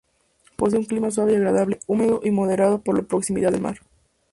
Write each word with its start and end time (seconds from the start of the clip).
Posee 0.55 0.79
un 0.79 0.85
clima 0.85 1.11
suave 1.11 1.33
y 1.33 1.35
agradable, 1.35 1.77
húmedo 1.85 2.21
y 2.23 2.31
moderado 2.31 2.81
por 2.81 2.97
la 2.97 3.03
proximidad 3.03 3.51
del 3.51 3.61
mar. 3.61 3.81